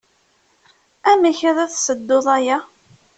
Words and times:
Amek 1.11 1.39
ad 1.49 1.57
tessedduḍ 1.71 2.25
aya? 2.37 2.57